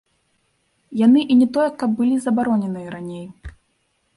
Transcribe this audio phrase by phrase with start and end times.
[1.01, 3.25] Яны і не тое каб былі забароненыя раней.